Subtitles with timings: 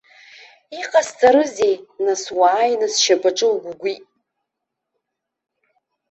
[0.81, 4.05] Иҟасҵарызеи, нас, уааины сшьапаҿы угәыгәит.